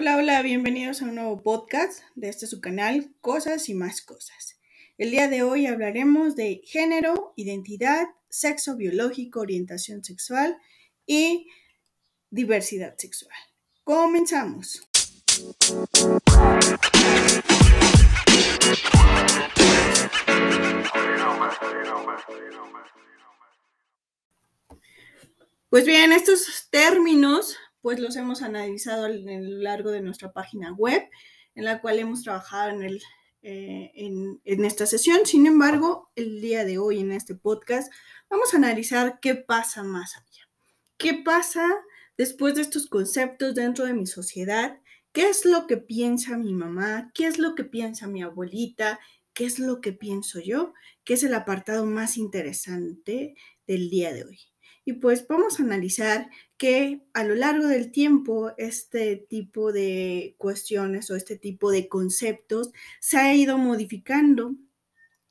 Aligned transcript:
Hola, 0.00 0.16
hola, 0.16 0.42
bienvenidos 0.42 1.02
a 1.02 1.06
un 1.06 1.16
nuevo 1.16 1.42
podcast 1.42 2.02
de 2.14 2.28
este 2.28 2.46
su 2.46 2.60
canal, 2.60 3.12
Cosas 3.20 3.68
y 3.68 3.74
más 3.74 4.00
cosas. 4.00 4.56
El 4.96 5.10
día 5.10 5.26
de 5.26 5.42
hoy 5.42 5.66
hablaremos 5.66 6.36
de 6.36 6.60
género, 6.64 7.32
identidad, 7.34 8.06
sexo 8.28 8.76
biológico, 8.76 9.40
orientación 9.40 10.04
sexual 10.04 10.56
y 11.04 11.48
diversidad 12.30 12.94
sexual. 12.96 13.34
Comenzamos. 13.82 14.88
Pues 25.70 25.86
bien, 25.86 26.12
estos 26.12 26.68
términos 26.70 27.56
pues 27.88 28.00
los 28.00 28.16
hemos 28.16 28.42
analizado 28.42 29.06
a 29.06 29.08
lo 29.08 29.40
largo 29.62 29.90
de 29.90 30.02
nuestra 30.02 30.30
página 30.30 30.74
web, 30.74 31.08
en 31.54 31.64
la 31.64 31.80
cual 31.80 31.98
hemos 31.98 32.22
trabajado 32.22 32.78
eh, 32.82 33.92
en, 33.94 34.40
esta 34.44 34.84
sesión. 34.84 35.20
Sin 35.24 35.46
embargo, 35.46 36.10
el 36.14 36.42
día 36.42 36.66
de 36.66 36.76
hoy 36.76 37.00
en 37.00 37.12
este 37.12 37.34
podcast 37.34 37.90
vamos 38.28 38.52
a 38.52 38.58
analizar 38.58 39.20
qué 39.22 39.36
pasa 39.36 39.84
más 39.84 40.18
allá. 40.18 40.50
¿Qué 40.98 41.14
pasa 41.14 41.66
después 42.18 42.56
de 42.56 42.60
estos 42.60 42.88
conceptos 42.88 43.54
dentro 43.54 43.86
de 43.86 43.94
mi 43.94 44.06
sociedad? 44.06 44.78
¿Qué 45.12 45.30
es 45.30 45.46
lo 45.46 45.66
que 45.66 45.78
piensa 45.78 46.36
mi 46.36 46.52
mamá? 46.52 47.10
¿Qué 47.14 47.26
es 47.26 47.38
lo 47.38 47.54
que 47.54 47.64
piensa 47.64 48.06
mi 48.06 48.22
abuelita? 48.22 49.00
¿Qué 49.32 49.46
es 49.46 49.58
lo 49.58 49.80
que 49.80 49.94
pienso 49.94 50.40
yo? 50.40 50.74
¿Qué 51.04 51.14
es 51.14 51.22
el 51.22 51.32
apartado 51.32 51.86
más 51.86 52.18
interesante 52.18 53.34
del 53.66 53.88
día 53.88 54.12
de 54.12 54.24
hoy? 54.24 54.40
Y 54.84 54.94
pues 54.94 55.26
vamos 55.28 55.58
a 55.58 55.62
analizar 55.62 56.30
que 56.56 57.02
a 57.12 57.24
lo 57.24 57.34
largo 57.34 57.66
del 57.66 57.92
tiempo 57.92 58.52
este 58.56 59.16
tipo 59.16 59.72
de 59.72 60.34
cuestiones 60.38 61.10
o 61.10 61.16
este 61.16 61.36
tipo 61.36 61.70
de 61.70 61.88
conceptos 61.88 62.70
se 63.00 63.18
ha 63.18 63.34
ido 63.34 63.58
modificando 63.58 64.54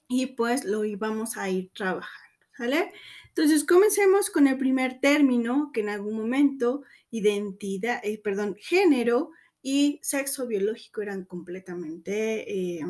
y 0.07 0.27
pues 0.27 0.63
lo 0.63 0.85
íbamos 0.85 1.38
a 1.38 1.49
ir 1.49 1.71
trabajando, 1.73 2.45
¿sale? 2.55 2.91
Entonces 3.29 3.66
comencemos 3.66 4.29
con 4.29 4.47
el 4.47 4.57
primer 4.57 4.99
término 4.99 5.72
que 5.73 5.81
en 5.81 5.89
algún 5.89 6.16
momento 6.17 6.83
identidad, 7.11 7.99
eh, 8.03 8.19
perdón, 8.23 8.55
género 8.59 9.31
y 9.61 9.99
sexo 10.01 10.47
biológico 10.47 11.01
eran 11.01 11.25
completamente 11.25 12.51
eh, 12.51 12.85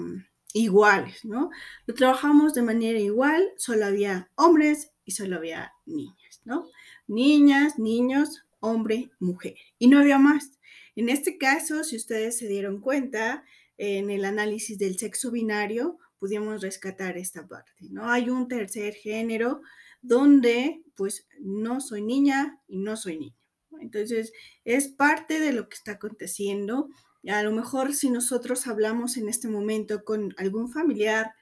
iguales, 0.54 1.26
¿no? 1.26 1.50
Lo 1.86 1.94
trabajamos 1.94 2.54
de 2.54 2.62
manera 2.62 3.00
igual, 3.00 3.50
solo 3.58 3.86
había 3.86 4.30
hombres 4.36 4.92
y 5.06 5.12
solo 5.12 5.38
había 5.38 5.74
niños. 5.86 6.27
¿No? 6.48 6.70
Niñas, 7.08 7.78
niños, 7.78 8.46
hombre, 8.60 9.12
mujer. 9.20 9.56
Y 9.78 9.88
no 9.88 10.00
había 10.00 10.18
más. 10.18 10.60
En 10.96 11.10
este 11.10 11.38
caso, 11.38 11.84
si 11.84 11.96
ustedes 11.96 12.40
se 12.40 12.48
dieron 12.48 12.82
cuenta, 12.82 13.44
en 13.78 14.10
el 14.10 14.26
análisis 14.26 14.78
del 14.80 14.98
sexo 14.98 15.30
binario, 15.30 16.00
pudimos 16.20 16.62
rescatar 16.62 17.18
esta 17.18 17.48
parte, 17.48 17.72
¿no? 17.92 18.10
Hay 18.10 18.30
un 18.30 18.48
tercer 18.48 18.96
género 18.96 19.62
donde, 20.02 20.82
pues, 20.96 21.28
no 21.40 21.80
soy 21.80 22.02
niña 22.02 22.60
y 22.68 22.78
no 22.80 22.98
soy 22.98 23.20
niño. 23.20 23.36
Entonces, 23.80 24.34
es 24.66 24.88
parte 24.88 25.40
de 25.40 25.54
lo 25.54 25.70
que 25.70 25.76
está 25.76 25.94
aconteciendo. 25.94 26.90
A 27.28 27.44
lo 27.44 27.52
mejor 27.52 27.94
si 27.94 28.10
nosotros 28.10 28.66
hablamos 28.66 29.18
en 29.18 29.30
este 29.30 29.48
momento 29.48 30.04
con 30.04 30.34
algún 30.38 30.72
familiar, 30.72 31.34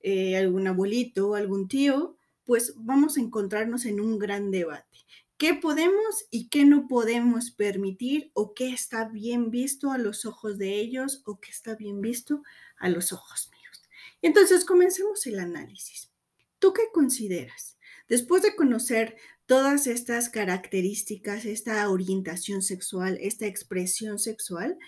eh, 0.00 0.36
algún 0.36 0.66
abuelito, 0.66 1.34
algún 1.34 1.68
tío, 1.68 2.16
pues 2.46 2.72
vamos 2.76 3.16
a 3.16 3.20
encontrarnos 3.20 3.84
en 3.84 4.00
un 4.00 4.18
gran 4.18 4.50
debate. 4.50 4.98
¿Qué 5.36 5.52
podemos 5.52 6.24
y 6.30 6.48
qué 6.48 6.64
no 6.64 6.88
podemos 6.88 7.50
permitir 7.50 8.30
o 8.32 8.54
qué 8.54 8.70
está 8.70 9.06
bien 9.06 9.50
visto 9.50 9.90
a 9.90 9.98
los 9.98 10.24
ojos 10.24 10.56
de 10.56 10.76
ellos 10.76 11.22
o 11.26 11.38
qué 11.40 11.50
está 11.50 11.74
bien 11.74 12.00
visto 12.00 12.42
a 12.78 12.88
los 12.88 13.12
ojos 13.12 13.50
míos? 13.52 13.82
Entonces, 14.22 14.64
comencemos 14.64 15.26
el 15.26 15.38
análisis. 15.38 16.10
¿Tú 16.58 16.72
qué 16.72 16.84
consideras? 16.92 17.76
Después 18.08 18.42
de 18.42 18.56
conocer 18.56 19.16
todas 19.44 19.86
estas 19.86 20.30
características, 20.30 21.44
esta 21.44 21.88
orientación 21.90 22.62
sexual, 22.62 23.18
esta 23.20 23.46
expresión 23.46 24.18
sexual, 24.18 24.78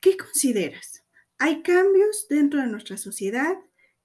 ¿qué 0.00 0.16
consideras? 0.18 1.04
¿Hay 1.38 1.62
cambios 1.62 2.26
dentro 2.28 2.60
de 2.60 2.66
nuestra 2.66 2.98
sociedad? 2.98 3.56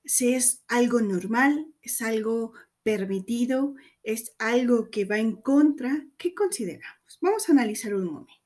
Si 0.05 0.33
es 0.33 0.63
algo 0.67 1.01
normal, 1.01 1.67
es 1.81 2.01
algo 2.01 2.53
permitido, 2.83 3.75
es 4.03 4.33
algo 4.39 4.89
que 4.89 5.05
va 5.05 5.19
en 5.19 5.35
contra, 5.35 6.05
¿qué 6.17 6.33
consideramos? 6.33 7.19
Vamos 7.21 7.47
a 7.47 7.51
analizar 7.51 7.93
un 7.93 8.05
momento. 8.05 8.39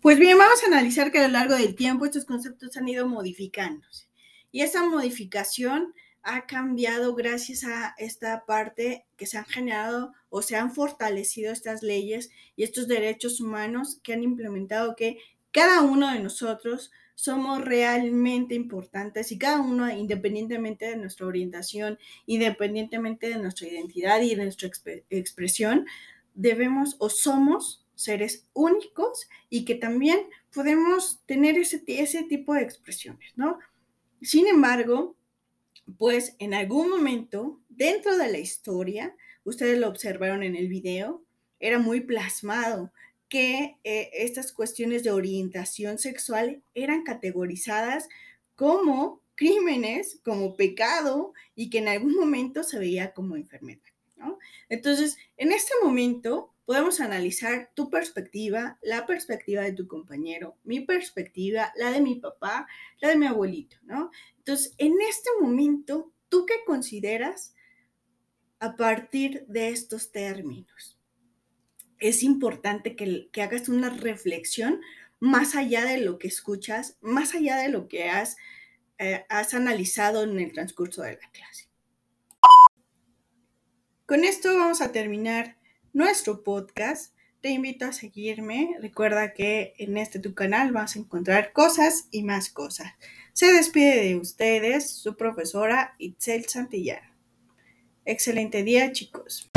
Pues 0.00 0.18
bien, 0.18 0.38
vamos 0.38 0.62
a 0.62 0.68
analizar 0.68 1.10
que 1.12 1.18
a 1.18 1.26
lo 1.26 1.32
largo 1.32 1.54
del 1.54 1.74
tiempo 1.74 2.06
estos 2.06 2.24
conceptos 2.24 2.76
han 2.76 2.88
ido 2.88 3.06
modificándose. 3.06 4.08
Y 4.50 4.62
esa 4.62 4.82
modificación 4.82 5.92
ha 6.30 6.46
cambiado 6.46 7.14
gracias 7.14 7.64
a 7.64 7.94
esta 7.96 8.44
parte 8.44 9.06
que 9.16 9.24
se 9.24 9.38
han 9.38 9.46
generado 9.46 10.12
o 10.28 10.42
se 10.42 10.56
han 10.56 10.74
fortalecido 10.74 11.50
estas 11.50 11.82
leyes 11.82 12.30
y 12.54 12.64
estos 12.64 12.86
derechos 12.86 13.40
humanos 13.40 13.98
que 14.02 14.12
han 14.12 14.22
implementado 14.22 14.94
que 14.94 15.16
cada 15.52 15.80
uno 15.80 16.12
de 16.12 16.20
nosotros 16.20 16.92
somos 17.14 17.64
realmente 17.64 18.54
importantes 18.54 19.32
y 19.32 19.38
cada 19.38 19.62
uno, 19.62 19.90
independientemente 19.90 20.90
de 20.90 20.98
nuestra 20.98 21.26
orientación, 21.26 21.98
independientemente 22.26 23.30
de 23.30 23.38
nuestra 23.38 23.66
identidad 23.66 24.20
y 24.20 24.34
de 24.34 24.44
nuestra 24.44 24.70
expresión, 25.08 25.86
debemos 26.34 26.96
o 26.98 27.08
somos 27.08 27.86
seres 27.94 28.46
únicos 28.52 29.28
y 29.48 29.64
que 29.64 29.76
también 29.76 30.20
podemos 30.52 31.22
tener 31.24 31.56
ese, 31.56 31.82
ese 31.86 32.22
tipo 32.24 32.52
de 32.52 32.62
expresiones, 32.62 33.32
¿no? 33.34 33.58
Sin 34.20 34.46
embargo, 34.46 35.16
pues 35.96 36.34
en 36.38 36.54
algún 36.54 36.90
momento 36.90 37.60
dentro 37.68 38.16
de 38.18 38.30
la 38.30 38.38
historia, 38.38 39.14
ustedes 39.44 39.78
lo 39.78 39.88
observaron 39.88 40.42
en 40.42 40.56
el 40.56 40.68
video, 40.68 41.22
era 41.60 41.78
muy 41.78 42.00
plasmado 42.00 42.92
que 43.28 43.76
eh, 43.84 44.10
estas 44.12 44.52
cuestiones 44.52 45.02
de 45.04 45.10
orientación 45.10 45.98
sexual 45.98 46.62
eran 46.74 47.02
categorizadas 47.02 48.08
como 48.54 49.22
crímenes, 49.34 50.20
como 50.24 50.56
pecado 50.56 51.32
y 51.54 51.70
que 51.70 51.78
en 51.78 51.88
algún 51.88 52.14
momento 52.16 52.64
se 52.64 52.78
veía 52.78 53.12
como 53.12 53.36
enfermedad. 53.36 53.80
Entonces, 54.68 55.16
en 55.36 55.52
este 55.52 55.72
momento 55.82 56.52
podemos 56.68 57.00
analizar 57.00 57.70
tu 57.72 57.88
perspectiva, 57.88 58.78
la 58.82 59.06
perspectiva 59.06 59.62
de 59.62 59.72
tu 59.72 59.88
compañero, 59.88 60.58
mi 60.64 60.80
perspectiva, 60.80 61.72
la 61.76 61.90
de 61.90 62.02
mi 62.02 62.16
papá, 62.16 62.68
la 63.00 63.08
de 63.08 63.16
mi 63.16 63.24
abuelito, 63.24 63.78
¿no? 63.84 64.10
Entonces, 64.36 64.74
en 64.76 64.92
este 65.00 65.30
momento, 65.40 66.12
¿tú 66.28 66.44
qué 66.44 66.56
consideras 66.66 67.54
a 68.60 68.76
partir 68.76 69.46
de 69.46 69.70
estos 69.70 70.12
términos? 70.12 70.98
Es 72.00 72.22
importante 72.22 72.96
que, 72.96 73.30
hagas 73.40 73.70
una 73.70 73.88
reflexión 73.88 74.82
más 75.20 75.54
allá 75.54 75.86
de 75.86 76.02
lo 76.02 76.18
que 76.18 76.28
escuchas, 76.28 76.98
más 77.00 77.34
allá 77.34 77.56
de 77.56 77.70
lo 77.70 77.88
que 77.88 78.10
has, 78.10 78.36
eh, 78.98 79.24
has 79.30 79.54
analizado 79.54 80.22
en 80.22 80.38
el 80.38 80.52
transcurso 80.52 81.00
de 81.00 81.14
la 81.14 81.30
clase. 81.30 81.70
Con 84.04 84.24
esto 84.24 84.54
vamos 84.54 84.82
a 84.82 84.92
terminar 84.92 85.57
nuestro 85.92 86.42
podcast. 86.42 87.14
Te 87.40 87.50
invito 87.50 87.86
a 87.86 87.92
seguirme. 87.92 88.76
Recuerda 88.80 89.32
que 89.32 89.74
en 89.78 89.96
este 89.96 90.18
tu 90.18 90.34
canal 90.34 90.72
vas 90.72 90.96
a 90.96 90.98
encontrar 90.98 91.52
cosas 91.52 92.08
y 92.10 92.22
más 92.22 92.50
cosas. 92.50 92.92
Se 93.32 93.52
despide 93.52 94.02
de 94.02 94.16
ustedes 94.16 94.90
su 94.90 95.16
profesora 95.16 95.94
Itzel 95.98 96.46
Santillán. 96.46 97.02
Excelente 98.04 98.62
día, 98.62 98.90
chicos. 98.92 99.50